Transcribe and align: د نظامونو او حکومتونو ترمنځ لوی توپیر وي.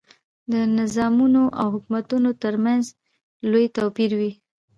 د 0.51 0.53
نظامونو 0.77 1.43
او 1.59 1.67
حکومتونو 1.73 2.29
ترمنځ 2.43 2.83
لوی 3.49 3.65
توپیر 3.77 4.11
وي. 4.19 4.31